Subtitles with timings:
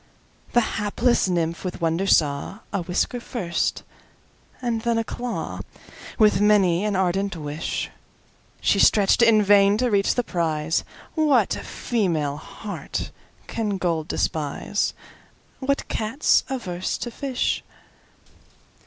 [0.53, 3.83] The hapless Nymph with wonder saw:A whisker first,
[4.59, 7.89] and then a clawWith many an ardent wishShe
[8.63, 13.11] stretch'd, in vain, to reach the prize—What female heart
[13.45, 14.95] can gold despise?
[15.59, 17.63] What Cat's averse to fish?